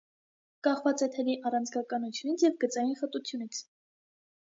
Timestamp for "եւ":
2.49-2.59